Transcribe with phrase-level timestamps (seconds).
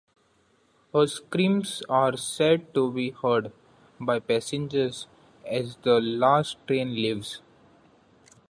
[0.95, 3.51] Her screams are said to be heard,
[3.99, 5.05] by passengers,
[5.45, 7.39] as the last train leaves.